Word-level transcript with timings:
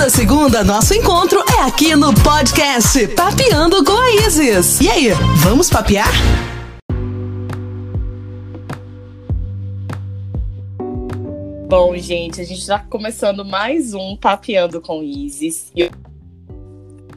Toda 0.00 0.08
segunda, 0.08 0.64
nosso 0.64 0.94
encontro 0.94 1.44
é 1.58 1.60
aqui 1.60 1.94
no 1.94 2.14
podcast 2.14 3.06
Papeando 3.08 3.84
com 3.84 3.92
a 3.92 4.10
Isis. 4.26 4.80
E 4.80 4.88
aí, 4.88 5.10
vamos 5.42 5.68
papear? 5.68 6.08
Bom, 11.68 11.94
gente, 11.98 12.40
a 12.40 12.44
gente 12.44 12.60
está 12.60 12.78
começando 12.78 13.44
mais 13.44 13.92
um 13.92 14.16
Papeando 14.16 14.80
com 14.80 15.02
Isis. 15.02 15.70
E 15.76 15.90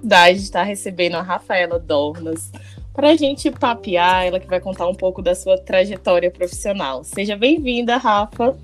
de 0.04 0.32
estar 0.34 0.64
recebendo 0.64 1.16
a 1.16 1.22
Rafaela 1.22 1.80
Dornas 1.80 2.52
para 2.94 3.12
a 3.12 3.16
gente 3.16 3.50
papear, 3.50 4.26
ela 4.26 4.42
que 4.42 4.48
vai 4.48 4.60
contar 4.60 4.90
um 4.90 4.94
pouco 4.94 5.22
da 5.22 5.34
sua 5.34 5.58
trajetória 5.58 6.30
profissional. 6.30 7.02
Seja 7.06 7.38
bem-vinda, 7.38 7.96
Rafa. 7.96 8.58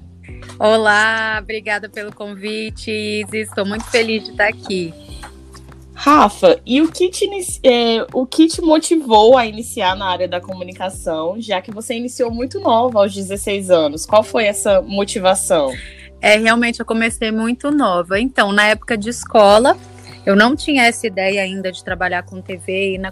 Olá, 0.60 1.40
obrigada 1.42 1.88
pelo 1.88 2.14
convite, 2.14 2.92
Isis. 2.92 3.50
Estou 3.50 3.66
muito 3.66 3.86
feliz 3.86 4.24
de 4.24 4.32
estar 4.32 4.48
aqui. 4.48 4.94
Rafa, 5.94 6.62
e 6.66 6.82
o 6.82 6.90
que, 6.90 7.10
te, 7.10 7.30
é, 7.62 8.06
o 8.14 8.26
que 8.26 8.48
te 8.48 8.62
motivou 8.62 9.38
a 9.38 9.46
iniciar 9.46 9.98
na 9.98 10.06
área 10.06 10.30
da 10.30 10.40
comunicação, 10.40 11.36
já 11.42 11.62
que 11.62 11.72
você 11.72 11.94
iniciou 11.94 12.32
muito 12.32 12.58
nova, 12.60 13.00
aos 13.00 13.14
16 13.14 13.70
anos? 13.70 14.06
Qual 14.06 14.24
foi 14.24 14.46
essa 14.46 14.82
motivação? 14.82 15.74
É, 16.22 16.38
realmente 16.38 16.80
eu 16.80 16.86
comecei 16.86 17.32
muito 17.32 17.70
nova. 17.70 18.20
Então, 18.20 18.54
na 18.54 18.68
época 18.68 18.98
de 18.98 19.10
escola, 19.10 19.78
eu 20.30 20.36
não 20.36 20.56
tinha 20.56 20.84
essa 20.84 21.08
ideia 21.08 21.42
ainda 21.42 21.72
de 21.72 21.84
trabalhar 21.84 22.22
com 22.22 22.40
TV 22.40 22.94
e 22.94 22.98
na, 23.00 23.12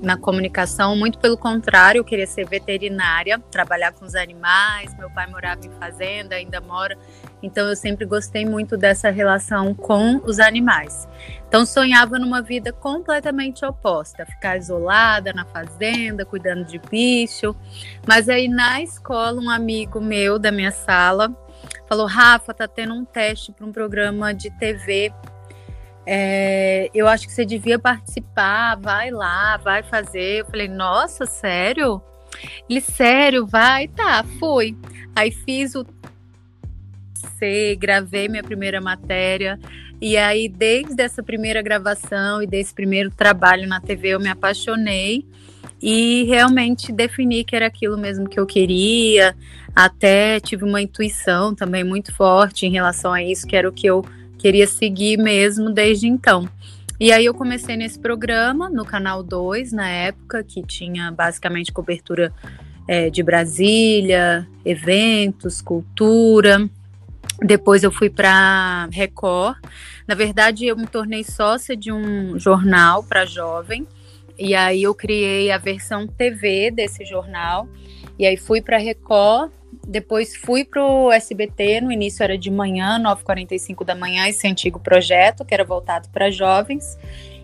na 0.00 0.16
comunicação, 0.16 0.96
muito 0.96 1.18
pelo 1.18 1.36
contrário, 1.36 1.98
eu 1.98 2.04
queria 2.04 2.26
ser 2.26 2.48
veterinária, 2.48 3.38
trabalhar 3.50 3.92
com 3.92 4.06
os 4.06 4.14
animais. 4.14 4.96
Meu 4.96 5.10
pai 5.10 5.26
morava 5.26 5.60
em 5.66 5.70
fazenda, 5.72 6.36
ainda 6.36 6.62
mora, 6.62 6.96
então 7.42 7.68
eu 7.68 7.76
sempre 7.76 8.06
gostei 8.06 8.46
muito 8.46 8.78
dessa 8.78 9.10
relação 9.10 9.74
com 9.74 10.22
os 10.24 10.40
animais. 10.40 11.06
Então 11.46 11.66
sonhava 11.66 12.18
numa 12.18 12.40
vida 12.40 12.72
completamente 12.72 13.62
oposta, 13.62 14.24
ficar 14.24 14.56
isolada 14.56 15.34
na 15.34 15.44
fazenda, 15.44 16.24
cuidando 16.24 16.64
de 16.64 16.78
bicho. 16.78 17.54
Mas 18.08 18.26
aí 18.26 18.48
na 18.48 18.80
escola, 18.80 19.38
um 19.38 19.50
amigo 19.50 20.00
meu 20.00 20.38
da 20.38 20.50
minha 20.50 20.72
sala 20.72 21.30
falou: 21.86 22.06
Rafa, 22.06 22.54
tá 22.54 22.66
tendo 22.66 22.94
um 22.94 23.04
teste 23.04 23.52
para 23.52 23.66
um 23.66 23.70
programa 23.70 24.32
de 24.32 24.48
TV 24.48 25.12
é, 26.06 26.90
eu 26.94 27.08
acho 27.08 27.26
que 27.26 27.32
você 27.32 27.44
devia 27.44 27.78
participar, 27.78 28.76
vai 28.76 29.10
lá, 29.10 29.56
vai 29.56 29.82
fazer. 29.82 30.40
Eu 30.40 30.46
falei, 30.46 30.68
nossa, 30.68 31.26
sério? 31.26 32.02
Ele, 32.68 32.80
sério, 32.80 33.46
vai? 33.46 33.88
Tá, 33.88 34.24
fui. 34.38 34.76
Aí 35.14 35.30
fiz 35.30 35.74
o 35.74 35.86
C, 37.38 37.76
gravei 37.76 38.28
minha 38.28 38.42
primeira 38.42 38.80
matéria. 38.80 39.58
E 40.00 40.16
aí, 40.16 40.48
desde 40.48 41.00
essa 41.02 41.22
primeira 41.22 41.62
gravação 41.62 42.42
e 42.42 42.46
desse 42.46 42.74
primeiro 42.74 43.10
trabalho 43.10 43.66
na 43.66 43.80
TV, 43.80 44.08
eu 44.08 44.20
me 44.20 44.28
apaixonei 44.28 45.26
e 45.80 46.24
realmente 46.24 46.92
defini 46.92 47.44
que 47.44 47.54
era 47.54 47.66
aquilo 47.66 47.96
mesmo 47.96 48.28
que 48.28 48.38
eu 48.38 48.46
queria. 48.46 49.34
Até 49.74 50.40
tive 50.40 50.64
uma 50.64 50.82
intuição 50.82 51.54
também 51.54 51.84
muito 51.84 52.14
forte 52.14 52.66
em 52.66 52.70
relação 52.70 53.12
a 53.12 53.22
isso, 53.22 53.46
que 53.46 53.56
era 53.56 53.68
o 53.68 53.72
que 53.72 53.86
eu 53.86 54.04
queria 54.44 54.66
seguir 54.66 55.16
mesmo 55.16 55.70
desde 55.70 56.06
então. 56.06 56.46
E 57.00 57.10
aí 57.10 57.24
eu 57.24 57.32
comecei 57.32 57.78
nesse 57.78 57.98
programa 57.98 58.68
no 58.68 58.84
canal 58.84 59.22
2 59.22 59.72
na 59.72 59.88
época, 59.88 60.44
que 60.44 60.62
tinha 60.62 61.10
basicamente 61.10 61.72
cobertura 61.72 62.30
é, 62.86 63.08
de 63.08 63.22
Brasília, 63.22 64.46
eventos, 64.62 65.62
cultura. 65.62 66.68
Depois 67.40 67.82
eu 67.82 67.90
fui 67.90 68.10
para 68.10 68.86
Record. 68.92 69.56
Na 70.06 70.14
verdade, 70.14 70.66
eu 70.66 70.76
me 70.76 70.86
tornei 70.86 71.24
sócia 71.24 71.74
de 71.74 71.90
um 71.90 72.38
jornal 72.38 73.02
para 73.02 73.24
jovem. 73.24 73.88
E 74.38 74.54
aí 74.54 74.82
eu 74.82 74.94
criei 74.94 75.50
a 75.50 75.56
versão 75.56 76.06
TV 76.06 76.70
desse 76.70 77.02
jornal. 77.06 77.66
E 78.18 78.26
aí 78.26 78.36
fui 78.36 78.60
para 78.60 78.76
Record 78.76 79.50
depois 79.86 80.34
fui 80.36 80.64
para 80.64 80.84
o 80.84 81.12
SBT, 81.12 81.80
no 81.80 81.92
início 81.92 82.22
era 82.22 82.38
de 82.38 82.50
manhã, 82.50 83.00
9h45 83.00 83.84
da 83.84 83.94
manhã, 83.94 84.28
esse 84.28 84.46
antigo 84.46 84.80
projeto, 84.80 85.44
que 85.44 85.54
era 85.54 85.64
voltado 85.64 86.08
para 86.10 86.30
jovens. 86.30 86.98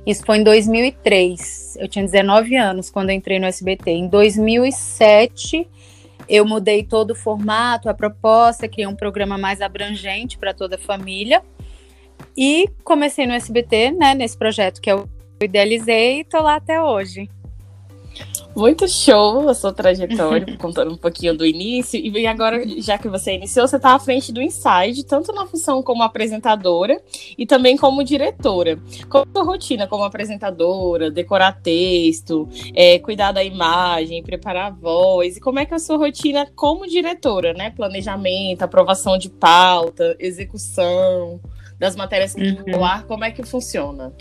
Isso 0.06 0.24
foi 0.24 0.38
em 0.38 0.44
2003. 0.44 1.76
Eu 1.78 1.88
tinha 1.88 2.04
19 2.04 2.56
anos 2.56 2.90
quando 2.90 3.10
entrei 3.10 3.38
no 3.38 3.46
SBT. 3.46 3.90
Em 3.90 4.08
2007, 4.08 5.68
eu 6.28 6.46
mudei 6.46 6.82
todo 6.82 7.10
o 7.10 7.14
formato, 7.14 7.88
a 7.88 7.94
proposta, 7.94 8.68
criei 8.68 8.86
um 8.86 8.96
programa 8.96 9.36
mais 9.36 9.60
abrangente 9.60 10.38
para 10.38 10.54
toda 10.54 10.76
a 10.76 10.78
família. 10.78 11.42
E 12.36 12.68
comecei 12.84 13.26
no 13.26 13.32
SBT, 13.32 13.92
né, 13.92 14.14
nesse 14.14 14.38
projeto 14.38 14.80
que 14.80 14.90
eu 14.90 15.08
idealizei 15.42 16.18
e 16.18 16.20
estou 16.20 16.42
lá 16.42 16.56
até 16.56 16.80
hoje. 16.80 17.28
Muito 18.54 18.88
show 18.88 19.48
a 19.48 19.54
sua 19.54 19.72
trajetória, 19.72 20.56
contando 20.58 20.92
um 20.92 20.96
pouquinho 20.96 21.36
do 21.36 21.46
início. 21.46 21.98
E 21.98 22.26
agora, 22.26 22.62
já 22.80 22.98
que 22.98 23.08
você 23.08 23.34
iniciou, 23.34 23.66
você 23.66 23.76
está 23.76 23.94
à 23.94 23.98
frente 23.98 24.32
do 24.32 24.42
Inside, 24.42 25.04
tanto 25.04 25.32
na 25.32 25.46
função 25.46 25.82
como 25.82 26.02
apresentadora 26.02 27.00
e 27.38 27.46
também 27.46 27.76
como 27.76 28.02
diretora. 28.02 28.78
Qual 29.08 29.24
a 29.24 29.32
sua 29.32 29.44
rotina 29.44 29.86
como 29.86 30.04
apresentadora, 30.04 31.10
decorar 31.10 31.60
texto, 31.60 32.48
é, 32.74 32.98
cuidar 32.98 33.32
da 33.32 33.44
imagem, 33.44 34.22
preparar 34.22 34.66
a 34.66 34.74
voz? 34.74 35.36
E 35.36 35.40
como 35.40 35.60
é 35.60 35.64
que 35.64 35.72
é 35.72 35.76
a 35.76 35.80
sua 35.80 35.96
rotina 35.96 36.46
como 36.56 36.86
diretora, 36.86 37.52
né? 37.52 37.70
Planejamento, 37.70 38.62
aprovação 38.62 39.16
de 39.16 39.30
pauta, 39.30 40.16
execução 40.18 41.40
das 41.78 41.96
matérias 41.96 42.34
que 42.34 42.42
uhum. 42.42 42.84
ar, 42.84 43.04
como 43.04 43.24
é 43.24 43.30
que 43.30 43.42
funciona? 43.42 44.12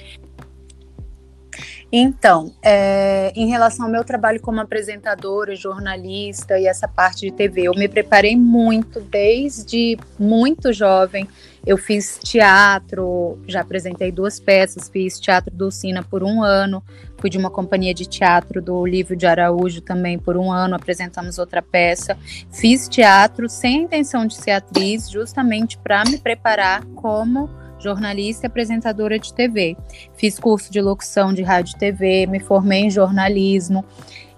Então, 1.92 2.54
é, 2.62 3.32
em 3.36 3.48
relação 3.48 3.86
ao 3.86 3.92
meu 3.92 4.04
trabalho 4.04 4.40
como 4.40 4.62
apresentadora, 4.62 5.56
jornalista 5.56 6.60
e 6.60 6.68
essa 6.68 6.88
parte 6.88 7.22
de 7.26 7.32
TV, 7.32 7.64
eu 7.64 7.74
me 7.74 7.88
preparei 7.88 8.36
muito 8.36 9.02
desde 9.02 9.98
muito 10.20 10.72
jovem. 10.72 11.28
Eu 11.66 11.78
fiz 11.78 12.20
teatro, 12.24 13.40
já 13.48 13.62
apresentei 13.62 14.12
duas 14.12 14.40
peças, 14.40 14.88
fiz 14.88 15.20
teatro 15.20 15.54
do 15.54 15.72
Sina 15.72 16.04
por 16.04 16.24
um 16.24 16.44
ano, 16.44 16.82
fui 17.18 17.30
de 17.30 17.38
uma 17.38 17.50
companhia 17.50 17.94
de 17.94 18.06
teatro 18.06 18.62
do 18.62 18.86
Livro 18.86 19.16
de 19.16 19.26
Araújo 19.26 19.82
também 19.82 20.18
por 20.18 20.38
um 20.38 20.52
ano, 20.52 20.76
apresentamos 20.76 21.40
outra 21.40 21.62
peça. 21.62 22.16
Fiz 22.52 22.88
teatro 22.88 23.50
sem 23.50 23.84
intenção 23.84 24.28
de 24.28 24.36
ser 24.36 24.52
atriz, 24.52 25.10
justamente 25.10 25.78
para 25.78 26.04
me 26.06 26.18
preparar 26.20 26.86
como 26.96 27.50
jornalista 27.80 28.46
e 28.46 28.48
apresentadora 28.48 29.18
de 29.18 29.34
TV. 29.34 29.76
Fiz 30.16 30.38
curso 30.38 30.72
de 30.72 30.82
locução 30.82 31.34
de 31.34 31.42
rádio 31.42 31.76
e 31.76 31.80
TV, 31.80 32.28
me 32.28 32.40
formei 32.40 32.82
em 32.82 32.90
jornalismo 32.90 33.84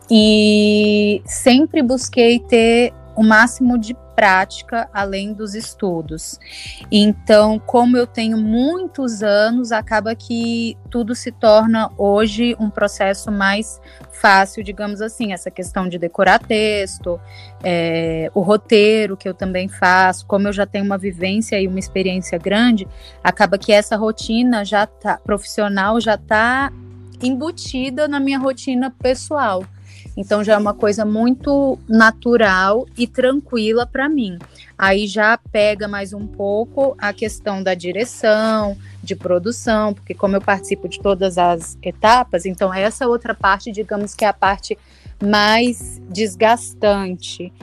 e 0.09 1.21
sempre 1.25 1.81
busquei 1.81 2.39
ter 2.39 2.93
o 3.15 3.23
máximo 3.23 3.77
de 3.77 3.95
prática 4.21 4.87
além 4.93 5.33
dos 5.33 5.55
estudos. 5.55 6.39
Então, 6.91 7.57
como 7.57 7.97
eu 7.97 8.05
tenho 8.05 8.37
muitos 8.37 9.23
anos, 9.23 9.71
acaba 9.71 10.13
que 10.13 10.77
tudo 10.91 11.15
se 11.15 11.31
torna 11.31 11.89
hoje 11.97 12.55
um 12.59 12.69
processo 12.69 13.31
mais 13.31 13.81
fácil, 14.11 14.63
digamos 14.63 15.01
assim, 15.01 15.33
essa 15.33 15.49
questão 15.49 15.89
de 15.89 15.97
decorar 15.97 16.37
texto, 16.37 17.19
é, 17.63 18.29
o 18.35 18.41
roteiro 18.41 19.17
que 19.17 19.27
eu 19.27 19.33
também 19.33 19.67
faço, 19.67 20.23
como 20.27 20.47
eu 20.47 20.53
já 20.53 20.67
tenho 20.67 20.85
uma 20.85 20.99
vivência 20.99 21.59
e 21.59 21.67
uma 21.67 21.79
experiência 21.79 22.37
grande, 22.37 22.87
acaba 23.23 23.57
que 23.57 23.71
essa 23.71 23.97
rotina 23.97 24.63
já 24.63 24.85
tá 24.85 25.17
profissional 25.17 25.99
já 25.99 26.13
está 26.13 26.71
embutida 27.23 28.07
na 28.07 28.19
minha 28.19 28.37
rotina 28.37 28.91
pessoal. 28.91 29.65
Então 30.15 30.43
já 30.43 30.53
é 30.53 30.57
uma 30.57 30.73
coisa 30.73 31.05
muito 31.05 31.77
natural 31.87 32.85
e 32.97 33.07
tranquila 33.07 33.85
para 33.85 34.09
mim. 34.09 34.37
Aí 34.77 35.07
já 35.07 35.37
pega 35.37 35.87
mais 35.87 36.13
um 36.13 36.25
pouco 36.25 36.95
a 36.97 37.13
questão 37.13 37.61
da 37.61 37.73
direção, 37.73 38.77
de 39.03 39.15
produção, 39.15 39.93
porque 39.93 40.13
como 40.13 40.35
eu 40.35 40.41
participo 40.41 40.87
de 40.87 40.99
todas 40.99 41.37
as 41.37 41.77
etapas, 41.81 42.45
então 42.45 42.73
essa 42.73 43.07
outra 43.07 43.33
parte, 43.33 43.71
digamos 43.71 44.15
que 44.15 44.25
é 44.25 44.27
a 44.27 44.33
parte 44.33 44.77
mais 45.23 46.01
desgastante. 46.09 47.53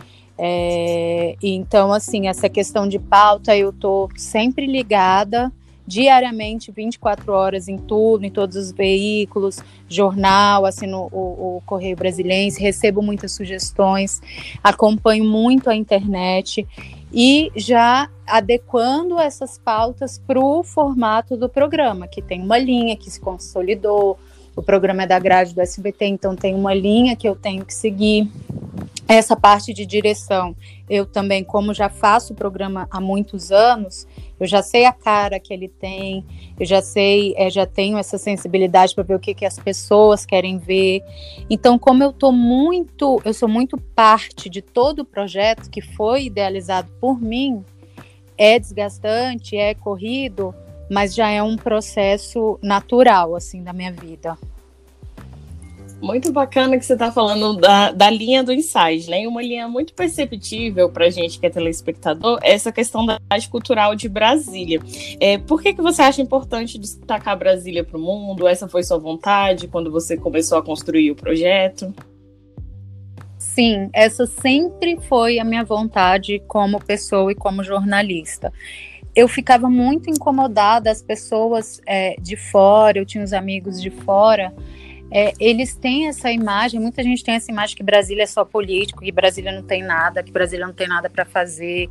É, 0.41 1.35
então, 1.43 1.93
assim, 1.93 2.29
essa 2.29 2.49
questão 2.49 2.89
de 2.89 2.99
pauta, 2.99 3.57
eu 3.57 3.73
tô 3.73 4.09
sempre 4.17 4.67
ligada 4.67 5.53
diariamente, 5.89 6.71
24 6.71 7.33
horas 7.33 7.67
em 7.67 7.79
tudo, 7.79 8.27
em 8.27 8.31
todos 8.31 8.57
os 8.57 8.71
veículos, 8.71 9.59
jornal, 9.89 10.67
assino 10.67 11.09
o, 11.11 11.57
o 11.57 11.63
Correio 11.65 11.97
Brasilense, 11.97 12.61
recebo 12.61 13.01
muitas 13.01 13.33
sugestões, 13.33 14.21
acompanho 14.63 15.25
muito 15.25 15.71
a 15.71 15.75
internet 15.75 16.69
e 17.11 17.51
já 17.57 18.11
adequando 18.27 19.19
essas 19.19 19.59
pautas 19.59 20.19
para 20.19 20.39
o 20.39 20.63
formato 20.63 21.39
do 21.39 21.49
programa, 21.49 22.07
que 22.07 22.21
tem 22.21 22.43
uma 22.43 22.59
linha 22.59 22.95
que 22.95 23.11
se 23.11 23.19
consolidou, 23.19 24.19
o 24.55 24.63
programa 24.63 25.05
é 25.05 25.07
da 25.07 25.19
grade 25.19 25.55
do 25.55 25.61
SBT, 25.61 26.05
então 26.05 26.35
tem 26.35 26.55
uma 26.55 26.75
linha 26.75 27.15
que 27.15 27.29
eu 27.29 27.37
tenho 27.37 27.65
que 27.65 27.73
seguir. 27.73 28.29
Essa 29.09 29.35
parte 29.35 29.73
de 29.73 29.87
direção. 29.87 30.55
Eu 30.89 31.07
também, 31.07 31.43
como 31.43 31.73
já 31.73 31.89
faço 31.89 32.35
o 32.35 32.37
programa 32.37 32.87
há 32.91 33.01
muitos 33.01 33.51
anos, 33.51 34.07
eu 34.39 34.47
já 34.47 34.63
sei 34.63 34.85
a 34.85 34.93
cara 34.93 35.41
que 35.41 35.53
ele 35.53 35.67
tem, 35.67 36.25
eu 36.61 36.67
já 36.67 36.83
sei, 36.83 37.35
é, 37.37 37.49
já 37.49 37.65
tenho 37.65 37.97
essa 37.97 38.19
sensibilidade 38.19 38.95
para 38.95 39.05
ver 39.05 39.15
o 39.15 39.19
que, 39.19 39.35
que 39.35 39.47
as 39.47 39.59
pessoas 39.59 40.27
querem 40.27 40.59
ver. 40.59 41.03
Então, 41.49 41.79
como 41.79 42.05
eu 42.05 42.13
tô 42.13 42.31
muito, 42.31 43.21
eu 43.25 43.33
sou 43.33 43.49
muito 43.49 43.79
parte 43.79 44.51
de 44.51 44.61
todo 44.61 45.01
o 45.01 45.05
projeto 45.05 45.71
que 45.71 45.81
foi 45.81 46.25
idealizado 46.25 46.91
por 47.01 47.19
mim, 47.19 47.65
é 48.37 48.59
desgastante, 48.59 49.57
é 49.57 49.75
corrido, 49.75 50.55
mas 50.91 51.15
já 51.15 51.31
é 51.31 51.43
um 51.43 51.57
processo 51.57 52.59
natural 52.63 53.35
assim 53.35 53.63
da 53.63 53.73
minha 53.73 53.93
vida. 53.93 54.37
Muito 56.01 56.33
bacana 56.33 56.79
que 56.79 56.85
você 56.85 56.93
está 56.93 57.11
falando 57.11 57.57
da, 57.61 57.91
da 57.91 58.09
linha 58.09 58.45
do 58.45 58.53
Inside, 58.53 59.11
né? 59.11 59.27
Uma 59.27 59.43
linha 59.43 59.67
muito 59.67 59.93
perceptível 59.93 60.89
para 60.89 61.07
a 61.07 61.11
gente 61.11 61.41
que 61.41 61.47
é 61.47 61.51
telespectador, 61.51 62.39
é 62.43 62.53
essa 62.53 62.71
questão 62.71 63.05
da 63.05 63.19
arte 63.29 63.49
cultural 63.49 63.97
de 63.97 64.09
Brasília. 64.09 64.81
É, 65.21 65.39
por 65.39 65.61
que, 65.61 65.75
que 65.75 65.83
você 65.83 66.03
acha 66.03 66.23
importante 66.23 66.79
destacar 66.79 67.37
Brasília 67.37 67.83
para 67.83 67.99
o 67.99 68.01
mundo? 68.01 68.47
Essa 68.47 68.69
foi 68.69 68.85
sua 68.85 68.99
vontade 68.99 69.67
quando 69.67 69.91
você 69.91 70.17
começou 70.17 70.59
a 70.59 70.63
construir 70.63 71.11
o 71.11 71.17
projeto? 71.17 71.93
Sim, 73.37 73.91
essa 73.93 74.25
sempre 74.25 74.99
foi 75.09 75.41
a 75.41 75.45
minha 75.45 75.65
vontade 75.65 76.41
como 76.47 76.79
pessoa 76.85 77.33
e 77.33 77.35
como 77.35 77.65
jornalista 77.65 78.53
eu 79.19 79.27
ficava 79.27 79.69
muito 79.69 80.09
incomodada, 80.09 80.93
as 80.93 81.03
pessoas 81.03 81.81
é, 81.85 82.15
de 82.21 82.37
fora, 82.37 82.99
eu 82.99 83.05
tinha 83.05 83.25
os 83.25 83.33
amigos 83.33 83.83
de 83.83 83.91
fora, 83.91 84.55
é, 85.11 85.33
eles 85.41 85.75
têm 85.75 86.09
essa 86.09 86.31
imagem, 86.31 86.79
muita 86.79 87.03
gente 87.03 87.25
tem 87.25 87.35
essa 87.35 87.51
imagem 87.51 87.77
que 87.77 87.83
Brasília 87.83 88.25
é 88.25 88.27
só 88.27 88.45
político, 88.45 89.03
que 89.03 89.11
Brasília 89.11 89.53
não 89.53 89.63
tem 89.63 89.83
nada, 89.83 90.23
que 90.23 90.31
Brasília 90.31 90.67
não 90.67 90.75
tem 90.75 90.87
nada 90.87 91.09
para 91.09 91.25
fazer. 91.25 91.89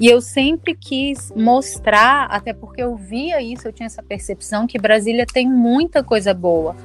E 0.00 0.08
eu 0.08 0.20
sempre 0.20 0.74
quis 0.74 1.32
mostrar, 1.36 2.24
até 2.24 2.52
porque 2.52 2.82
eu 2.82 2.96
via 2.96 3.40
isso, 3.40 3.68
eu 3.68 3.72
tinha 3.72 3.86
essa 3.86 4.02
percepção 4.02 4.66
que 4.66 4.78
Brasília 4.78 5.24
tem 5.24 5.48
muita 5.48 6.02
coisa 6.02 6.34
boa, 6.34 6.76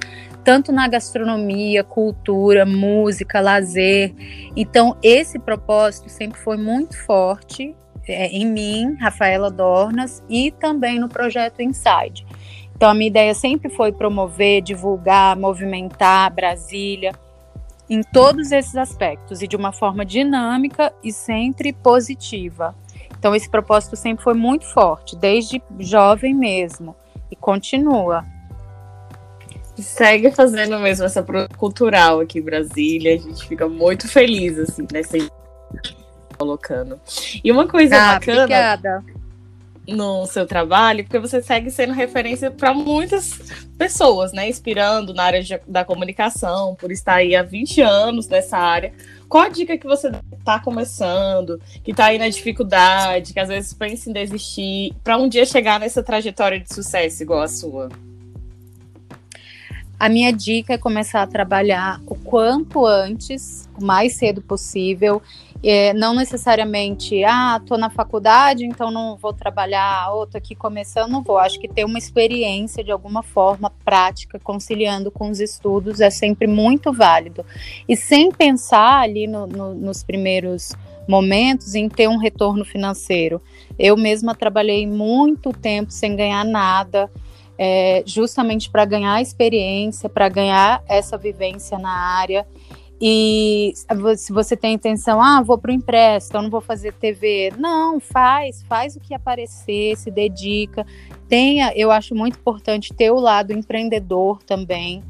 tanto 0.44 0.72
na 0.72 0.88
gastronomia, 0.88 1.84
cultura, 1.84 2.66
música, 2.66 3.42
lazer. 3.42 4.14
Então, 4.56 4.96
esse 5.02 5.40
propósito 5.40 6.10
sempre 6.10 6.40
foi 6.40 6.58
muito 6.58 6.96
forte 7.06 7.76
é, 8.08 8.28
em 8.28 8.46
mim, 8.46 8.96
Rafaela 9.00 9.50
Dornas, 9.50 10.24
e 10.30 10.52
também 10.52 11.00
no 11.00 11.10
projeto 11.10 11.62
Inside. 11.62 12.26
Então, 12.82 12.90
a 12.90 12.96
minha 12.96 13.10
ideia 13.10 13.36
sempre 13.36 13.70
foi 13.70 13.92
promover, 13.92 14.60
divulgar, 14.64 15.38
movimentar 15.38 16.34
Brasília 16.34 17.12
em 17.88 18.02
todos 18.02 18.52
esses 18.52 18.76
aspectos 18.76 19.44
e 19.44 19.48
de 19.48 19.56
uma 19.56 19.72
forma 19.72 20.04
dinâmica 20.04 20.92
e 21.04 21.14
sempre 21.14 21.74
positiva. 21.74 22.74
Então, 23.16 23.36
esse 23.36 23.48
propósito 23.48 23.96
sempre 23.96 24.24
foi 24.24 24.34
muito 24.34 24.66
forte, 24.66 25.16
desde 25.16 25.62
jovem 25.78 26.34
mesmo, 26.34 26.96
e 27.30 27.36
continua. 27.36 28.26
Segue 29.78 30.32
fazendo 30.32 30.80
mesmo 30.80 31.06
essa 31.06 31.24
cultural 31.56 32.22
aqui 32.22 32.40
em 32.40 32.44
Brasília, 32.44 33.14
a 33.14 33.18
gente 33.20 33.48
fica 33.48 33.70
muito 33.70 34.08
feliz, 34.08 34.58
assim, 34.58 34.88
nessa 34.92 35.20
colocando. 36.36 37.00
E 37.44 37.52
uma 37.52 37.68
coisa 37.68 37.96
ah, 37.96 38.14
bacana. 38.16 38.42
Obrigada 38.42 39.21
no 39.88 40.26
seu 40.28 40.46
trabalho, 40.46 41.04
porque 41.04 41.20
você 41.20 41.42
segue 41.42 41.72
sendo 41.72 41.94
referência 41.94 42.52
para 42.52 42.74
muitas 42.74 43.40
pessoas, 43.78 44.32
né? 44.32 44.48
Inspirando 44.48 45.14
na 45.14 45.24
área 45.24 45.44
de, 45.44 45.60
da 45.68 45.84
comunicação, 45.84 46.76
por 46.76 46.92
estar 46.92 47.16
aí 47.16 47.36
há 47.36 47.44
20 47.44 47.82
anos 47.82 48.28
nessa 48.28 48.58
área. 48.58 48.94
Qual 49.28 49.44
a 49.44 49.50
dica 49.50 49.78
que 49.78 49.88
você 49.88 50.12
está 50.38 50.60
começando, 50.60 51.60
que 51.84 51.92
está 51.92 52.06
aí 52.06 52.18
na 52.18 52.28
dificuldade, 52.28 53.34
que 53.34 53.40
às 53.40 53.50
vezes 53.50 53.74
pensa 53.74 54.10
em 54.10 54.14
desistir, 54.14 54.94
para 55.04 55.18
um 55.18 55.28
dia 55.28 55.46
chegar 55.46 55.80
nessa 55.80 56.04
trajetória 56.04 56.60
de 56.60 56.74
sucesso 56.74 57.24
igual 57.24 57.42
a 57.42 57.48
sua? 57.48 57.90
A 59.98 60.10
minha 60.10 60.34
dica 60.34 60.74
é 60.74 60.78
começar 60.78 61.22
a 61.22 61.28
trabalhar 61.28 62.02
o 62.08 62.16
quanto 62.16 62.86
antes, 62.86 63.70
o 63.80 63.86
mais 63.86 64.16
cedo 64.16 64.42
possível. 64.42 65.22
É, 65.64 65.94
não 65.94 66.16
necessariamente, 66.16 67.24
ah, 67.24 67.62
tô 67.66 67.78
na 67.78 67.90
faculdade, 67.90 68.66
então 68.66 68.90
não 68.90 69.16
vou 69.16 69.32
trabalhar, 69.32 70.12
ou 70.12 70.26
tô 70.26 70.38
aqui 70.38 70.56
começando, 70.56 71.12
não 71.12 71.22
vou. 71.22 71.38
Acho 71.38 71.60
que 71.60 71.68
ter 71.68 71.86
uma 71.86 72.00
experiência 72.00 72.84
de 72.84 72.92
alguma 72.92 73.22
forma 73.22 73.72
prática, 73.86 74.40
conciliando 74.40 75.12
com 75.12 75.30
os 75.30 75.40
estudos, 75.40 76.02
é 76.02 76.10
sempre 76.10 76.48
muito 76.48 76.92
válido. 76.92 77.46
E 77.88 77.96
sem 77.96 78.32
pensar 78.32 79.02
ali 79.02 79.28
no, 79.28 79.46
no, 79.46 79.76
nos 79.76 80.04
primeiros 80.04 80.74
momentos 81.08 81.76
em 81.76 81.90
ter 81.90 82.08
um 82.08 82.18
retorno 82.18 82.64
financeiro. 82.64 83.42
Eu 83.78 83.98
mesma 83.98 84.34
trabalhei 84.34 84.88
muito 84.88 85.52
tempo 85.52 85.92
sem 85.92 86.16
ganhar 86.16 86.46
nada 86.46 87.10
é, 87.64 88.02
justamente 88.08 88.72
para 88.72 88.86
ganhar 88.86 89.22
experiência, 89.22 90.10
para 90.10 90.28
ganhar 90.28 90.84
essa 90.88 91.16
vivência 91.16 91.78
na 91.78 91.92
área. 91.92 92.48
E 93.04 93.74
se 94.16 94.32
você 94.32 94.56
tem 94.56 94.72
a 94.72 94.74
intenção, 94.76 95.20
ah, 95.20 95.42
vou 95.42 95.58
para 95.58 95.72
o 95.72 95.74
empréstimo, 95.74 96.44
não 96.44 96.52
vou 96.52 96.62
fazer 96.62 96.94
TV. 96.94 97.52
Não, 97.58 98.00
faz, 98.00 98.62
faz 98.70 98.96
o 98.96 99.00
que 99.00 99.16
aparecer, 99.16 99.98
se 99.98 100.12
dedica. 100.12 100.86
Tenha, 101.28 101.74
eu 101.76 101.90
acho 101.90 102.14
muito 102.14 102.38
importante 102.38 102.94
ter 102.94 103.10
o 103.10 103.20
lado 103.20 103.54
empreendedor 103.54 104.44
também. 104.44 105.04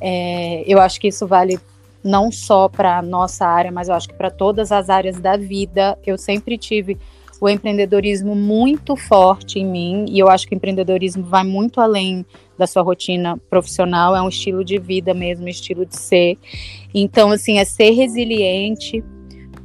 É, 0.00 0.64
eu 0.66 0.80
acho 0.80 0.98
que 0.98 1.08
isso 1.08 1.26
vale 1.26 1.60
não 2.02 2.32
só 2.32 2.66
para 2.66 3.02
nossa 3.02 3.46
área, 3.46 3.70
mas 3.70 3.88
eu 3.88 3.94
acho 3.94 4.08
que 4.08 4.14
para 4.14 4.30
todas 4.30 4.72
as 4.72 4.88
áreas 4.88 5.20
da 5.20 5.36
vida. 5.36 5.98
Eu 6.06 6.16
sempre 6.16 6.56
tive 6.56 6.98
o 7.44 7.48
empreendedorismo 7.48 8.34
muito 8.34 8.96
forte 8.96 9.58
em 9.58 9.66
mim 9.66 10.06
e 10.08 10.18
eu 10.18 10.28
acho 10.28 10.46
que 10.48 10.54
o 10.54 10.56
empreendedorismo 10.56 11.22
vai 11.24 11.44
muito 11.44 11.78
além 11.78 12.24
da 12.56 12.66
sua 12.66 12.82
rotina 12.82 13.36
profissional, 13.50 14.16
é 14.16 14.22
um 14.22 14.28
estilo 14.28 14.64
de 14.64 14.78
vida 14.78 15.12
mesmo, 15.12 15.44
um 15.44 15.48
estilo 15.48 15.84
de 15.84 15.94
ser. 15.96 16.38
Então, 16.94 17.30
assim, 17.30 17.58
é 17.58 17.64
ser 17.66 17.90
resiliente, 17.90 19.04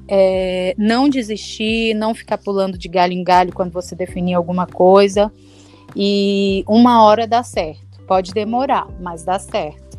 é, 0.10 0.76
não 0.78 1.08
desistir, 1.08 1.94
não 1.94 2.14
ficar 2.14 2.38
pulando 2.38 2.78
de 2.78 2.90
galho 2.90 3.14
em 3.14 3.24
galho 3.24 3.54
quando 3.54 3.72
você 3.72 3.96
definir 3.96 4.34
alguma 4.34 4.68
coisa. 4.68 5.32
E 5.96 6.66
uma 6.68 7.04
hora 7.04 7.26
dá 7.26 7.44
certo. 7.44 8.04
Pode 8.06 8.34
demorar, 8.34 8.88
mas 9.00 9.24
dá 9.24 9.40
certo. 9.40 9.98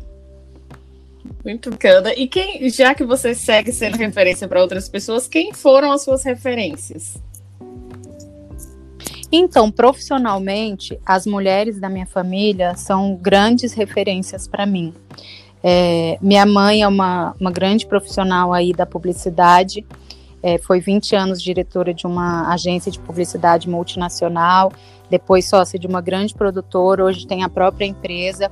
Muito 1.43 1.71
bacana. 1.71 2.13
E 2.13 2.27
quem, 2.27 2.69
já 2.69 2.93
que 2.93 3.03
você 3.03 3.33
segue 3.33 3.71
sendo 3.71 3.97
referência 3.97 4.47
para 4.47 4.61
outras 4.61 4.87
pessoas, 4.87 5.27
quem 5.27 5.51
foram 5.51 5.91
as 5.91 6.03
suas 6.03 6.23
referências? 6.23 7.19
Então, 9.31 9.71
profissionalmente, 9.71 10.99
as 11.05 11.25
mulheres 11.25 11.79
da 11.79 11.89
minha 11.89 12.05
família 12.05 12.75
são 12.75 13.15
grandes 13.15 13.73
referências 13.73 14.47
para 14.47 14.65
mim. 14.65 14.93
É, 15.63 16.17
minha 16.21 16.45
mãe 16.45 16.81
é 16.81 16.87
uma, 16.87 17.33
uma 17.39 17.51
grande 17.51 17.85
profissional 17.85 18.51
aí 18.51 18.73
da 18.73 18.85
publicidade, 18.85 19.85
é, 20.43 20.57
foi 20.57 20.79
20 20.79 21.15
anos 21.15 21.41
diretora 21.41 21.93
de 21.93 22.07
uma 22.07 22.51
agência 22.51 22.91
de 22.91 22.99
publicidade 22.99 23.69
multinacional, 23.69 24.71
depois 25.09 25.47
sócia 25.47 25.77
de 25.77 25.85
uma 25.85 26.01
grande 26.01 26.33
produtora, 26.33 27.05
hoje 27.05 27.27
tem 27.27 27.43
a 27.43 27.49
própria 27.49 27.85
empresa 27.85 28.51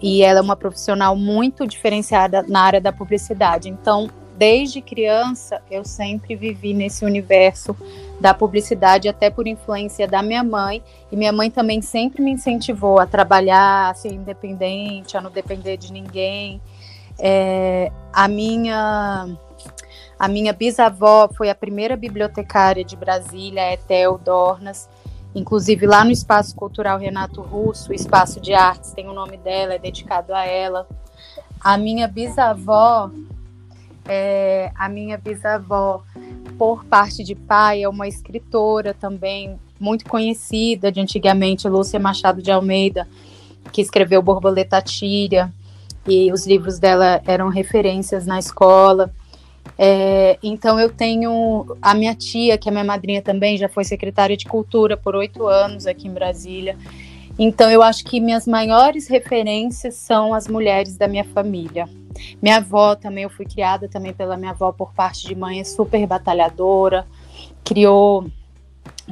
e 0.00 0.22
ela 0.22 0.38
é 0.38 0.42
uma 0.42 0.56
profissional 0.56 1.14
muito 1.14 1.66
diferenciada 1.66 2.42
na 2.42 2.62
área 2.62 2.80
da 2.80 2.92
publicidade. 2.92 3.68
Então, 3.68 4.08
desde 4.36 4.80
criança, 4.80 5.60
eu 5.70 5.84
sempre 5.84 6.34
vivi 6.36 6.72
nesse 6.72 7.04
universo 7.04 7.76
da 8.20 8.32
publicidade, 8.32 9.08
até 9.08 9.30
por 9.30 9.46
influência 9.46 10.06
da 10.06 10.22
minha 10.22 10.42
mãe. 10.42 10.82
E 11.10 11.16
minha 11.16 11.32
mãe 11.32 11.50
também 11.50 11.82
sempre 11.82 12.22
me 12.22 12.30
incentivou 12.30 12.98
a 12.98 13.06
trabalhar, 13.06 13.90
a 13.90 13.94
ser 13.94 14.12
independente, 14.12 15.16
a 15.16 15.20
não 15.20 15.30
depender 15.30 15.76
de 15.76 15.92
ninguém. 15.92 16.60
É, 17.18 17.90
a 18.12 18.28
minha 18.28 19.28
a 20.18 20.28
minha 20.28 20.52
bisavó 20.52 21.28
foi 21.28 21.50
a 21.50 21.54
primeira 21.54 21.94
bibliotecária 21.94 22.82
de 22.82 22.96
Brasília, 22.96 23.72
Etel 23.72 24.18
Dornas. 24.18 24.88
Inclusive 25.34 25.86
lá 25.86 26.02
no 26.02 26.10
Espaço 26.10 26.56
Cultural 26.56 26.98
Renato 26.98 27.42
Russo, 27.42 27.90
o 27.90 27.94
Espaço 27.94 28.40
de 28.40 28.54
Artes 28.54 28.92
tem 28.92 29.06
o 29.06 29.12
nome 29.12 29.36
dela, 29.36 29.74
é 29.74 29.78
dedicado 29.78 30.34
a 30.34 30.46
ela. 30.46 30.86
A 31.60 31.76
minha 31.76 32.08
bisavó 32.08 33.10
é, 34.08 34.70
a 34.74 34.88
minha 34.88 35.18
bisavó, 35.18 36.02
por 36.58 36.84
parte 36.84 37.22
de 37.22 37.34
pai, 37.34 37.82
é 37.82 37.88
uma 37.88 38.08
escritora 38.08 38.94
também 38.94 39.58
muito 39.78 40.04
conhecida 40.06 40.90
de 40.90 41.00
antigamente, 41.00 41.68
Lúcia 41.68 41.98
Machado 41.98 42.42
de 42.42 42.50
Almeida, 42.50 43.06
que 43.72 43.80
escreveu 43.80 44.22
Borboleta 44.22 44.80
Tíria, 44.80 45.52
e 46.06 46.32
os 46.32 46.46
livros 46.46 46.78
dela 46.78 47.20
eram 47.26 47.48
referências 47.48 48.26
na 48.26 48.38
escola. 48.38 49.12
É, 49.78 50.38
então 50.42 50.78
eu 50.78 50.88
tenho 50.88 51.76
a 51.82 51.94
minha 51.94 52.14
tia, 52.14 52.56
que 52.56 52.68
é 52.68 52.72
minha 52.72 52.84
madrinha 52.84 53.20
também, 53.20 53.58
já 53.58 53.68
foi 53.68 53.84
secretária 53.84 54.36
de 54.36 54.46
cultura 54.46 54.96
por 54.96 55.14
oito 55.14 55.46
anos 55.46 55.86
aqui 55.86 56.08
em 56.08 56.12
Brasília. 56.12 56.76
Então 57.38 57.70
eu 57.70 57.82
acho 57.82 58.04
que 58.04 58.20
minhas 58.20 58.46
maiores 58.46 59.08
referências 59.08 59.94
são 59.94 60.32
as 60.32 60.48
mulheres 60.48 60.96
da 60.96 61.06
minha 61.06 61.24
família 61.24 61.88
Minha 62.40 62.56
avó 62.56 62.94
também, 62.94 63.24
eu 63.24 63.30
fui 63.30 63.44
criada 63.44 63.88
também 63.88 64.12
pela 64.12 64.36
minha 64.36 64.52
avó 64.52 64.72
por 64.72 64.92
parte 64.94 65.26
de 65.26 65.34
mãe, 65.34 65.60
é 65.60 65.64
super 65.64 66.06
batalhadora, 66.06 67.06
criou 67.64 68.26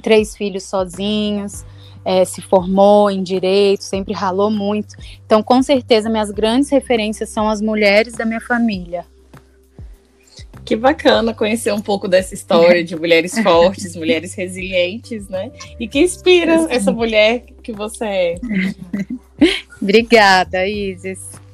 três 0.03 0.37
filhos 0.37 0.65
sozinhos, 0.65 1.65
é, 2.05 2.25
se 2.25 2.43
formou 2.43 3.11
em 3.11 3.23
direito, 3.23 3.83
sempre 3.83 4.13
ralou 4.13 4.51
muito. 4.51 4.95
Então, 5.25 5.43
com 5.43 5.63
certeza, 5.63 6.11
minhas 6.11 6.31
grandes 6.31 6.71
referências 6.71 7.31
são 7.31 7.49
as 7.49 7.61
mulheres 7.61 8.15
da 8.15 8.25
minha 8.25 8.41
família. 8.41 9.07
Que 10.65 10.77
bacana 10.77 11.35
conhecer 11.35 11.73
um 11.73 11.81
pouco 11.81 12.09
dessa 12.09 12.35
história 12.35 12.83
de 12.83 12.97
mulheres 12.97 13.39
fortes, 13.43 13.95
mulheres 13.95 14.35
resilientes, 14.35 15.29
né? 15.29 15.53
E 15.79 15.87
que 15.87 16.01
inspira 16.01 16.67
essa 16.71 16.91
mulher 16.91 17.45
que 17.63 17.73
você 17.73 18.05
é. 18.05 18.35
Obrigada, 19.81 20.67
Isis. 20.67 21.45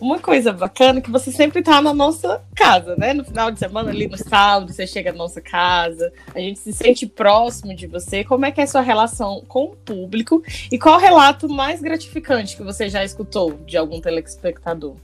Uma 0.00 0.20
coisa 0.20 0.52
bacana 0.52 1.00
é 1.00 1.02
que 1.02 1.10
você 1.10 1.32
sempre 1.32 1.58
está 1.58 1.82
na 1.82 1.92
nossa 1.92 2.40
casa, 2.54 2.94
né? 2.96 3.12
No 3.12 3.24
final 3.24 3.50
de 3.50 3.58
semana, 3.58 3.90
ali 3.90 4.06
no 4.06 4.16
sábado, 4.16 4.72
você 4.72 4.86
chega 4.86 5.10
na 5.10 5.18
nossa 5.18 5.40
casa, 5.40 6.12
a 6.32 6.38
gente 6.38 6.60
se 6.60 6.72
sente 6.72 7.04
próximo 7.04 7.74
de 7.74 7.88
você. 7.88 8.22
Como 8.22 8.46
é 8.46 8.52
que 8.52 8.60
é 8.60 8.64
a 8.64 8.66
sua 8.68 8.80
relação 8.80 9.42
com 9.48 9.64
o 9.64 9.76
público? 9.76 10.40
E 10.70 10.78
qual 10.78 10.96
o 10.96 11.00
relato 11.00 11.48
mais 11.48 11.80
gratificante 11.80 12.56
que 12.56 12.62
você 12.62 12.88
já 12.88 13.04
escutou 13.04 13.54
de 13.66 13.76
algum 13.76 14.00
telespectador? 14.00 14.94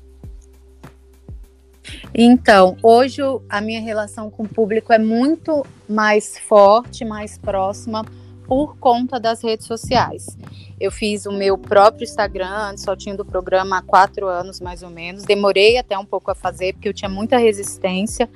Então, 2.16 2.76
hoje 2.80 3.20
a 3.48 3.60
minha 3.60 3.80
relação 3.80 4.30
com 4.30 4.44
o 4.44 4.48
público 4.48 4.92
é 4.92 4.98
muito 4.98 5.66
mais 5.88 6.38
forte, 6.38 7.04
mais 7.04 7.36
próxima 7.36 8.04
por 8.46 8.76
conta 8.76 9.18
das 9.18 9.42
redes 9.42 9.66
sociais. 9.66 10.38
Eu 10.78 10.92
fiz 10.92 11.26
o 11.26 11.32
meu 11.32 11.58
próprio 11.58 12.04
Instagram, 12.04 12.76
só 12.76 12.94
tinha 12.94 13.16
do 13.16 13.24
programa 13.24 13.78
há 13.78 13.82
quatro 13.82 14.28
anos 14.28 14.60
mais 14.60 14.84
ou 14.84 14.90
menos. 14.90 15.24
Demorei 15.24 15.76
até 15.76 15.98
um 15.98 16.04
pouco 16.04 16.30
a 16.30 16.36
fazer, 16.36 16.74
porque 16.74 16.88
eu 16.88 16.94
tinha 16.94 17.08
muita 17.08 17.36
resistência. 17.36 18.30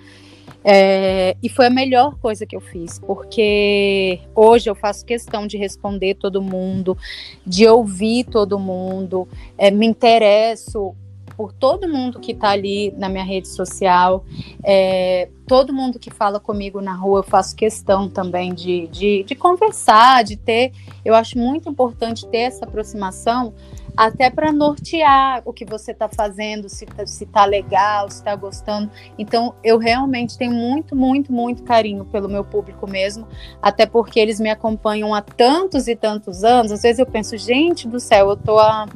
É, 0.64 1.36
e 1.40 1.48
foi 1.48 1.66
a 1.66 1.70
melhor 1.70 2.18
coisa 2.18 2.44
que 2.44 2.56
eu 2.56 2.60
fiz, 2.60 2.98
porque 2.98 4.18
hoje 4.34 4.68
eu 4.68 4.74
faço 4.74 5.04
questão 5.04 5.46
de 5.46 5.56
responder 5.56 6.14
todo 6.14 6.42
mundo, 6.42 6.98
de 7.46 7.66
ouvir 7.68 8.24
todo 8.24 8.58
mundo, 8.58 9.28
é, 9.56 9.70
me 9.70 9.86
interesso 9.86 10.96
por 11.38 11.52
todo 11.52 11.88
mundo 11.88 12.18
que 12.18 12.32
está 12.32 12.48
ali 12.48 12.92
na 12.98 13.08
minha 13.08 13.22
rede 13.22 13.46
social, 13.46 14.24
é, 14.64 15.28
todo 15.46 15.72
mundo 15.72 15.96
que 15.96 16.10
fala 16.10 16.40
comigo 16.40 16.80
na 16.80 16.94
rua, 16.94 17.20
eu 17.20 17.22
faço 17.22 17.54
questão 17.54 18.08
também 18.08 18.52
de, 18.52 18.88
de, 18.88 19.22
de 19.22 19.36
conversar, 19.36 20.24
de 20.24 20.36
ter. 20.36 20.72
Eu 21.04 21.14
acho 21.14 21.38
muito 21.38 21.68
importante 21.68 22.26
ter 22.26 22.38
essa 22.38 22.64
aproximação, 22.64 23.54
até 23.96 24.28
para 24.30 24.50
nortear 24.50 25.42
o 25.44 25.52
que 25.52 25.64
você 25.64 25.92
está 25.92 26.08
fazendo, 26.08 26.68
se 26.68 26.84
está 26.84 27.06
se 27.06 27.24
tá 27.24 27.44
legal, 27.44 28.10
se 28.10 28.16
está 28.16 28.34
gostando. 28.34 28.90
Então, 29.16 29.54
eu 29.62 29.78
realmente 29.78 30.36
tenho 30.36 30.52
muito, 30.52 30.96
muito, 30.96 31.32
muito 31.32 31.62
carinho 31.62 32.04
pelo 32.04 32.28
meu 32.28 32.44
público 32.44 32.90
mesmo, 32.90 33.28
até 33.62 33.86
porque 33.86 34.18
eles 34.18 34.40
me 34.40 34.50
acompanham 34.50 35.14
há 35.14 35.22
tantos 35.22 35.86
e 35.86 35.94
tantos 35.94 36.42
anos. 36.42 36.72
Às 36.72 36.82
vezes 36.82 36.98
eu 36.98 37.06
penso, 37.06 37.36
gente 37.36 37.86
do 37.86 38.00
céu, 38.00 38.30
eu 38.30 38.36
tô 38.36 38.58
há 38.58 38.88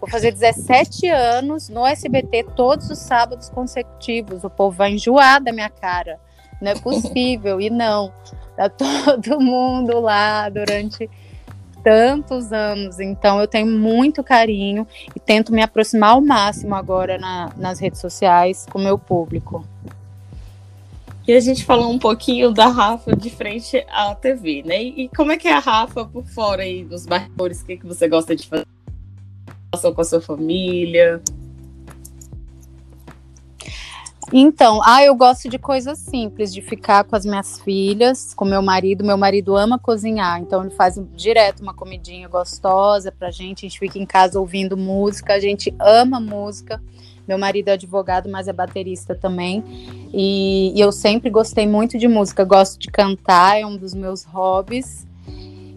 Vou 0.00 0.08
fazer 0.08 0.32
17 0.32 1.08
anos 1.08 1.68
no 1.68 1.84
SBT 1.84 2.44
todos 2.54 2.88
os 2.90 2.98
sábados 2.98 3.48
consecutivos. 3.48 4.44
O 4.44 4.50
povo 4.50 4.76
vai 4.76 4.92
enjoar 4.92 5.42
da 5.42 5.52
minha 5.52 5.68
cara. 5.68 6.20
Não 6.60 6.70
é 6.70 6.74
possível. 6.74 7.60
e 7.60 7.68
não. 7.68 8.12
Tá 8.56 8.68
todo 8.70 9.40
mundo 9.40 10.00
lá 10.00 10.48
durante 10.48 11.10
tantos 11.82 12.52
anos. 12.52 13.00
Então 13.00 13.40
eu 13.40 13.48
tenho 13.48 13.66
muito 13.66 14.22
carinho 14.22 14.86
e 15.14 15.20
tento 15.20 15.52
me 15.52 15.62
aproximar 15.62 16.10
ao 16.10 16.20
máximo 16.20 16.74
agora 16.74 17.18
na, 17.18 17.52
nas 17.56 17.80
redes 17.80 18.00
sociais 18.00 18.66
com 18.70 18.78
o 18.78 18.82
meu 18.82 18.98
público. 18.98 19.64
E 21.26 21.32
a 21.34 21.40
gente 21.40 21.64
falou 21.64 21.90
um 21.90 21.98
pouquinho 21.98 22.52
da 22.52 22.68
Rafa 22.68 23.14
de 23.14 23.28
frente 23.28 23.84
à 23.90 24.14
TV, 24.14 24.62
né? 24.64 24.82
E 24.82 25.10
como 25.10 25.30
é 25.30 25.36
que 25.36 25.46
é 25.46 25.52
a 25.52 25.58
Rafa 25.58 26.06
por 26.06 26.24
fora 26.24 26.62
aí 26.62 26.84
dos 26.84 27.04
bastidores? 27.04 27.60
O 27.60 27.66
que, 27.66 27.76
que 27.76 27.86
você 27.86 28.08
gosta 28.08 28.34
de 28.34 28.48
fazer? 28.48 28.77
Relação 29.78 29.94
com 29.94 30.00
a 30.00 30.04
sua 30.04 30.20
família? 30.20 31.22
Então, 34.30 34.80
ah, 34.84 35.02
eu 35.02 35.14
gosto 35.14 35.48
de 35.48 35.58
coisas 35.58 35.98
simples, 35.98 36.52
de 36.52 36.60
ficar 36.60 37.02
com 37.04 37.16
as 37.16 37.24
minhas 37.24 37.60
filhas, 37.60 38.34
com 38.34 38.44
meu 38.44 38.60
marido. 38.60 39.02
Meu 39.02 39.16
marido 39.16 39.56
ama 39.56 39.78
cozinhar, 39.78 40.38
então 40.40 40.62
ele 40.62 40.74
faz 40.74 41.00
direto 41.14 41.62
uma 41.62 41.72
comidinha 41.72 42.28
gostosa 42.28 43.10
pra 43.10 43.30
gente. 43.30 43.64
A 43.64 43.68
gente 43.68 43.78
fica 43.78 43.98
em 43.98 44.04
casa 44.04 44.38
ouvindo 44.38 44.76
música, 44.76 45.32
a 45.32 45.40
gente 45.40 45.74
ama 45.80 46.20
música. 46.20 46.82
Meu 47.26 47.38
marido 47.38 47.68
é 47.68 47.72
advogado, 47.72 48.28
mas 48.28 48.48
é 48.48 48.52
baterista 48.52 49.14
também. 49.14 49.64
E, 50.12 50.74
e 50.76 50.80
eu 50.80 50.92
sempre 50.92 51.30
gostei 51.30 51.66
muito 51.66 51.98
de 51.98 52.08
música, 52.08 52.44
gosto 52.44 52.78
de 52.78 52.88
cantar, 52.88 53.58
é 53.58 53.64
um 53.64 53.76
dos 53.78 53.94
meus 53.94 54.24
hobbies. 54.24 55.06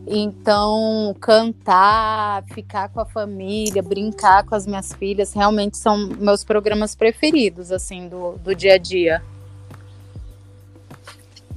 Então, 0.07 1.15
cantar, 1.19 2.43
ficar 2.53 2.89
com 2.89 2.99
a 2.99 3.05
família, 3.05 3.81
brincar 3.81 4.43
com 4.43 4.55
as 4.55 4.65
minhas 4.65 4.91
filhas, 4.93 5.33
realmente 5.33 5.77
são 5.77 6.07
meus 6.19 6.43
programas 6.43 6.95
preferidos, 6.95 7.71
assim, 7.71 8.07
do, 8.07 8.33
do 8.43 8.55
dia 8.55 8.73
a 8.73 8.77
dia. 8.77 9.21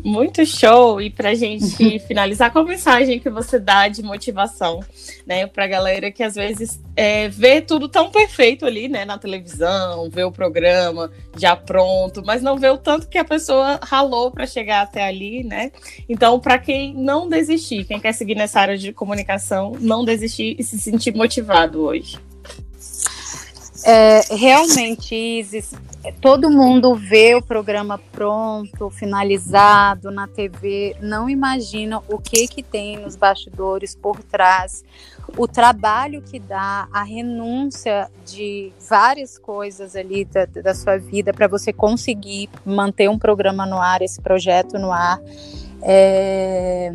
Muito 0.04 0.44
show! 0.44 1.00
E 1.00 1.08
para 1.08 1.30
a 1.30 1.34
gente 1.34 1.98
finalizar, 2.06 2.52
qual 2.52 2.62
a 2.62 2.68
mensagem 2.68 3.18
que 3.18 3.30
você 3.30 3.58
dá 3.58 3.88
de 3.88 4.02
motivação, 4.02 4.80
né, 5.26 5.46
para 5.46 5.64
a 5.64 5.66
galera 5.66 6.10
que 6.10 6.22
às 6.22 6.34
vezes 6.34 6.78
é, 6.94 7.28
vê 7.30 7.62
tudo 7.62 7.88
tão 7.88 8.10
perfeito 8.10 8.66
ali, 8.66 8.86
né, 8.86 9.06
na 9.06 9.16
televisão, 9.16 10.10
vê 10.10 10.22
o 10.22 10.30
programa 10.30 11.10
já 11.38 11.56
pronto, 11.56 12.22
mas 12.22 12.42
não 12.42 12.58
vê 12.58 12.68
o 12.68 12.76
tanto 12.76 13.08
que 13.08 13.16
a 13.16 13.24
pessoa 13.24 13.80
ralou 13.82 14.30
para 14.30 14.46
chegar 14.46 14.82
até 14.82 15.02
ali, 15.02 15.42
né? 15.42 15.72
Então, 16.06 16.38
para 16.38 16.58
quem 16.58 16.92
não 16.94 17.26
desistir, 17.26 17.84
quem 17.84 17.98
quer 17.98 18.12
seguir 18.12 18.34
nessa 18.34 18.60
área 18.60 18.76
de 18.76 18.92
comunicação, 18.92 19.72
não 19.80 20.04
desistir 20.04 20.54
e 20.58 20.62
se 20.62 20.78
sentir 20.78 21.14
motivado 21.14 21.80
hoje. 21.80 22.18
É, 23.86 24.20
realmente, 24.34 25.14
Isis, 25.14 25.72
todo 26.12 26.50
mundo 26.50 26.94
vê 26.94 27.34
o 27.34 27.42
programa 27.42 27.98
pronto, 28.12 28.90
finalizado 28.90 30.10
na 30.10 30.26
TV, 30.28 30.96
não 31.00 31.28
imagina 31.28 32.02
o 32.08 32.18
que 32.18 32.46
que 32.46 32.62
tem 32.62 32.98
nos 32.98 33.16
bastidores 33.16 33.94
por 33.94 34.22
trás, 34.22 34.84
o 35.36 35.48
trabalho 35.48 36.22
que 36.22 36.38
dá, 36.38 36.88
a 36.92 37.02
renúncia 37.02 38.10
de 38.26 38.72
várias 38.88 39.38
coisas 39.38 39.96
ali 39.96 40.24
da, 40.24 40.44
da 40.44 40.74
sua 40.74 40.98
vida 40.98 41.32
para 41.32 41.48
você 41.48 41.72
conseguir 41.72 42.50
manter 42.64 43.08
um 43.08 43.18
programa 43.18 43.64
no 43.64 43.78
ar, 43.78 44.02
esse 44.02 44.20
projeto 44.20 44.78
no 44.78 44.92
ar. 44.92 45.20
É, 45.82 46.92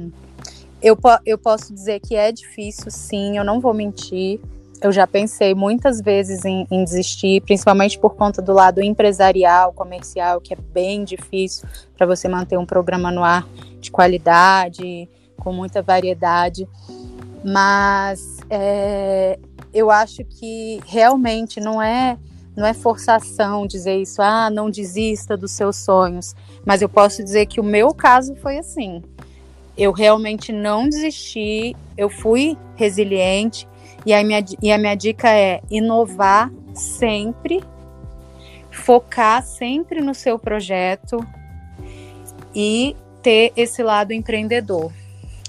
eu, 0.82 0.98
eu 1.26 1.38
posso 1.38 1.74
dizer 1.74 2.00
que 2.00 2.16
é 2.16 2.32
difícil, 2.32 2.90
sim, 2.90 3.38
eu 3.38 3.44
não 3.44 3.60
vou 3.60 3.74
mentir 3.74 4.40
eu 4.82 4.92
já 4.92 5.06
pensei 5.06 5.54
muitas 5.54 6.02
vezes 6.02 6.46
em, 6.46 6.66
em, 6.72 6.84
desistir, 6.84 7.42
principalmente 7.42 8.00
por 8.00 8.16
conta 8.16 8.42
do 8.42 8.54
lado 8.54 8.82
empresarial, 8.82 9.74
comercial, 9.74 10.40
que 10.40 10.54
é 10.54 10.58
bem 10.58 11.04
difícil 11.04 11.68
para 11.98 12.08
você 12.08 12.28
manter 12.28 12.58
um 12.58 12.66
programa 12.66 13.12
no 13.12 13.24
ar 13.24 13.48
de 13.80 13.92
qualidade, 13.92 15.10
com 15.38 15.52
muita 15.52 15.82
variedade. 15.82 16.68
Mas 17.44 18.38
é, 18.50 19.38
eu 19.74 19.92
acho 19.92 20.24
que 20.24 20.80
realmente 20.86 21.60
não 21.60 21.82
é 21.82 22.18
não 22.56 22.66
é 22.66 22.74
forçação 22.74 23.66
dizer 23.66 24.02
isso, 24.02 24.22
ah, 24.22 24.50
não 24.50 24.70
desista 24.70 25.38
dos 25.38 25.52
seus 25.52 25.78
sonhos. 25.78 26.36
Mas 26.66 26.82
eu 26.82 26.90
posso 26.90 27.24
dizer 27.24 27.46
que 27.46 27.60
o 27.60 27.64
meu 27.64 27.94
caso 27.94 28.36
foi 28.36 28.58
assim. 28.58 29.02
Eu 29.78 29.94
realmente 29.94 30.52
não 30.52 30.90
desisti, 30.90 31.74
eu 31.96 32.10
fui 32.10 32.58
resiliente, 32.76 33.66
e 34.06 34.14
a 34.14 34.24
minha, 34.24 34.44
e 34.62 34.72
a 34.72 34.78
minha 34.78 34.96
dica 34.96 35.30
é 35.30 35.62
inovar 35.70 36.52
sempre, 36.74 37.64
focar 38.72 39.44
sempre 39.44 40.02
no 40.02 40.14
seu 40.14 40.40
projeto 40.40 41.26
e 42.56 42.96
ter 43.22 43.52
esse 43.56 43.84
lado 43.84 44.14
empreendedor. 44.14 44.92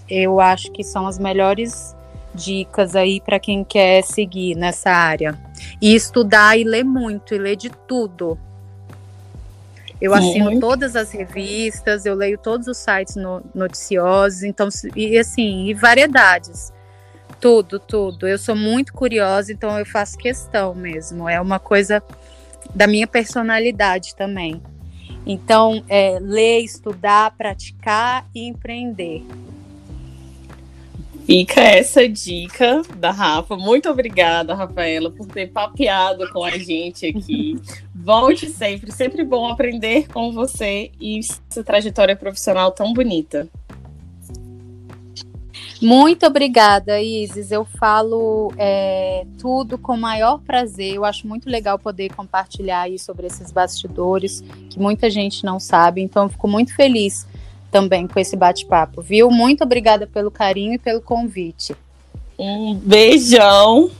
Eu 0.09 0.41
acho 0.41 0.73
que 0.73 0.83
são 0.83 1.07
as 1.07 1.19
melhores 1.19 1.95
dicas 2.35 2.97
aí 2.97 3.21
para 3.21 3.39
quem 3.39 3.65
quer 3.65 4.03
seguir 4.03 4.57
nessa 4.57 4.91
área. 4.91 5.39
E 5.81 5.95
estudar 5.95 6.59
e 6.59 6.65
ler 6.65 6.85
muito, 6.85 7.35
e 7.35 7.39
ler 7.39 7.57
de 7.57 7.71
tudo. 7.71 8.39
Eu 10.01 10.15
assino 10.15 10.59
todas 10.59 10.97
as 10.97 11.11
revistas, 11.11 12.07
eu 12.07 12.15
leio 12.15 12.39
todos 12.39 12.67
os 12.67 12.79
sites 12.79 13.17
no, 13.17 13.43
noticiosos, 13.55 14.43
então, 14.43 14.69
e 14.97 15.19
assim, 15.19 15.67
e 15.67 15.75
variedades. 15.75 16.73
Tudo, 17.41 17.79
tudo. 17.79 18.29
Eu 18.29 18.39
sou 18.39 18.55
muito 18.55 18.93
curiosa, 18.93 19.53
então 19.53 19.79
eu 19.79 19.87
faço 19.87 20.19
questão 20.19 20.75
mesmo. 20.75 21.29
É 21.29 21.41
uma 21.41 21.59
coisa 21.59 22.03
da 22.75 22.87
minha 22.87 23.07
personalidade 23.07 24.15
também. 24.15 24.63
Então, 25.27 25.85
é, 25.89 26.19
ler, 26.21 26.61
estudar, 26.61 27.35
praticar 27.37 28.27
e 28.35 28.47
empreender. 28.47 29.25
Fica 31.27 31.61
essa 31.61 32.09
dica 32.09 32.83
da 32.97 33.11
Rafa. 33.11 33.57
Muito 33.57 33.89
obrigada, 33.89 34.55
Rafaela, 34.55 35.11
por 35.11 35.27
ter 35.27 35.51
papeado 35.51 36.29
com 36.33 36.45
a 36.45 36.59
gente 36.59 37.07
aqui. 37.07 37.57
Volte 37.95 38.49
sempre, 38.49 38.91
sempre 38.91 39.23
bom 39.23 39.47
aprender 39.47 40.09
com 40.09 40.33
você 40.33 40.91
e 41.01 41.21
essa 41.21 41.63
trajetória 41.63 42.17
profissional 42.17 42.73
tão 42.73 42.93
bonita. 42.93 43.49
Muito 45.81 46.27
obrigada, 46.27 47.01
Isis. 47.01 47.51
Eu 47.51 47.65
falo 47.65 48.53
é, 48.59 49.25
tudo 49.39 49.79
com 49.79 49.97
maior 49.97 50.39
prazer. 50.39 50.95
Eu 50.95 51.05
acho 51.05 51.27
muito 51.27 51.49
legal 51.49 51.79
poder 51.79 52.13
compartilhar 52.15 52.83
aí 52.83 52.99
sobre 52.99 53.27
esses 53.27 53.51
bastidores 53.51 54.45
que 54.69 54.79
muita 54.79 55.09
gente 55.09 55.45
não 55.45 55.59
sabe. 55.59 56.03
Então, 56.03 56.29
fico 56.29 56.47
muito 56.47 56.75
feliz 56.75 57.27
também 57.71 58.07
com 58.07 58.19
esse 58.19 58.37
bate-papo, 58.37 59.01
viu? 59.01 59.31
Muito 59.31 59.65
obrigada 59.65 60.07
pelo 60.07 60.31
carinho 60.31 60.75
e 60.75 60.79
pelo 60.79 61.01
convite. 61.01 61.75
Um 62.39 62.75
beijão. 62.75 63.91